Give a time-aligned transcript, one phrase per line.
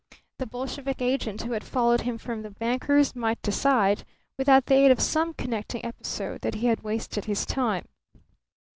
[0.39, 4.03] The Bolshevik agent who had followed him from the banker's might decide,
[4.35, 7.87] without the aid of some connecting episode, that he had wasted his time.